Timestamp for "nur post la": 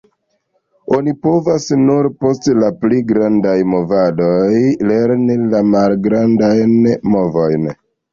1.81-2.69